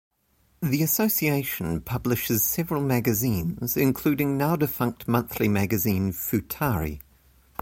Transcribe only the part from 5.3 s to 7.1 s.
magazine "Futari".